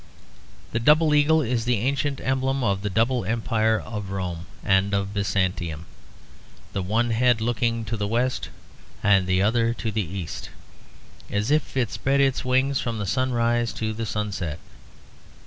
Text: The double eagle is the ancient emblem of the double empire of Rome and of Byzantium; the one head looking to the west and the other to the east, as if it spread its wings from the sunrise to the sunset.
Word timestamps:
The 0.71 0.79
double 0.79 1.13
eagle 1.13 1.43
is 1.43 1.65
the 1.65 1.77
ancient 1.77 2.19
emblem 2.21 2.63
of 2.63 2.81
the 2.81 2.89
double 2.89 3.23
empire 3.23 3.79
of 3.79 4.09
Rome 4.09 4.47
and 4.63 4.95
of 4.95 5.13
Byzantium; 5.13 5.85
the 6.73 6.81
one 6.81 7.11
head 7.11 7.39
looking 7.39 7.85
to 7.85 7.95
the 7.95 8.07
west 8.07 8.49
and 9.03 9.27
the 9.27 9.43
other 9.43 9.75
to 9.75 9.91
the 9.91 10.01
east, 10.01 10.49
as 11.29 11.51
if 11.51 11.77
it 11.77 11.91
spread 11.91 12.19
its 12.19 12.43
wings 12.43 12.79
from 12.81 12.97
the 12.97 13.05
sunrise 13.05 13.71
to 13.73 13.93
the 13.93 14.07
sunset. 14.07 14.57